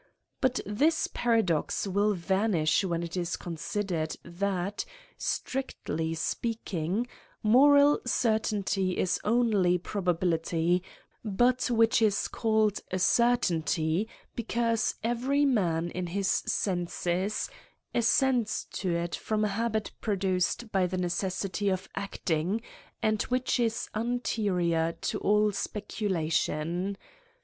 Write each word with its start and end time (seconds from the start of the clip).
But 0.41 0.61
this 0.65 1.07
paradox 1.13 1.85
will 1.85 2.15
vanish 2.15 2.83
when 2.83 3.03
it 3.03 3.15
is 3.15 3.35
considered, 3.35 4.15
that, 4.23 4.83
strictly 5.19 6.15
speaking, 6.15 7.05
moral 7.43 7.99
certainty 8.03 8.97
is 8.97 9.19
only 9.23 9.77
probability, 9.77 10.81
but 11.23 11.69
which 11.69 12.01
is 12.01 12.27
called 12.27 12.79
a 12.89 12.97
certainty, 12.97 14.09
because 14.35 14.95
every 15.03 15.45
man 15.45 15.91
in 15.91 16.07
his 16.07 16.29
senses 16.47 17.47
assents 17.93 18.63
to 18.71 18.89
it 18.95 19.13
from 19.13 19.43
an 19.43 19.51
habit 19.51 19.91
produced 20.01 20.71
by 20.71 20.87
the 20.87 20.97
necessity 20.97 21.69
of 21.69 21.87
acting, 21.93 22.61
and 23.03 23.21
which 23.29 23.59
is 23.59 23.87
anterior 23.93 24.93
to 25.01 25.19
all 25.19 25.51
CRIMES 25.51 25.65
AND 25.65 25.73
PUNISHMENTS. 25.73 25.97
53 26.01 26.07
^speculation. 26.09 26.95